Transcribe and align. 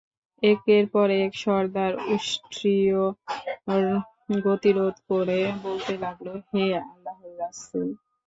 একের 0.43 0.85
পর 0.93 1.07
এক 1.19 1.31
সর্দার 1.43 1.93
উষ্ট্রীর 2.13 2.95
গতিরোধ 4.45 4.95
করে 5.09 5.39
বলতে 5.65 5.93
লাগল, 6.03 6.27
হে 6.49 6.65
আল্লাহর 6.83 7.31
রাসূল! 7.41 7.87